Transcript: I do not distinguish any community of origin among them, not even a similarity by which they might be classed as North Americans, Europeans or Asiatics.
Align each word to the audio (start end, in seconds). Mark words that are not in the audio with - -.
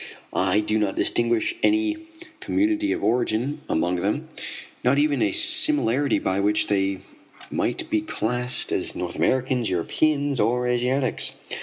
I 0.33 0.61
do 0.61 0.79
not 0.79 0.95
distinguish 0.95 1.53
any 1.61 1.95
community 2.39 2.91
of 2.91 3.03
origin 3.03 3.61
among 3.69 3.97
them, 3.97 4.29
not 4.83 4.97
even 4.97 5.21
a 5.21 5.31
similarity 5.31 6.17
by 6.17 6.39
which 6.39 6.65
they 6.69 7.01
might 7.51 7.87
be 7.91 8.01
classed 8.01 8.71
as 8.71 8.95
North 8.95 9.15
Americans, 9.15 9.69
Europeans 9.69 10.39
or 10.39 10.65
Asiatics. 10.65 11.33